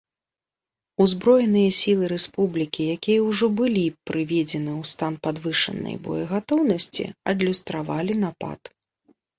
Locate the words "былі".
3.61-3.85